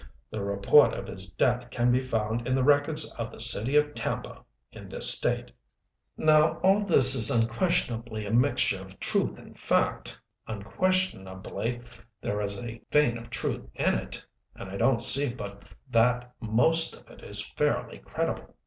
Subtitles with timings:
[0.31, 3.93] The report of his death can be found in the records of the city of
[3.93, 5.51] Tampa, in this state.
[6.17, 10.17] "Now all this is unquestionably a mixture of truth and fact.
[10.47, 11.81] Unquestionably
[12.19, 14.25] there is a vein of truth in it;
[14.55, 15.61] and I don't see but
[15.91, 18.55] that most of it is fairly credible.